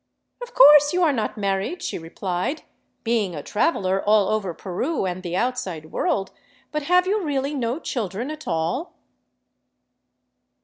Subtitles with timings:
[0.41, 2.63] "Of course you are not married," she replied,"
[3.03, 6.31] being a traveler all over Peru and the outside world,
[6.71, 8.95] but have you really no children at all?"